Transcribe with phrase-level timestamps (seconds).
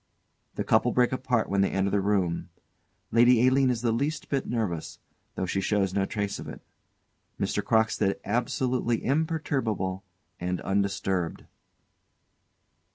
[0.55, 2.49] _The couple break apart when they enter the room;
[3.11, 4.97] LADY ALINE is the least bit nervous,
[5.35, 6.61] though she shows no trace of it;
[7.39, 7.63] MR.
[7.63, 10.03] CROCKSTEAD _absolutely imperturbable
[10.39, 11.45] and undisturbed.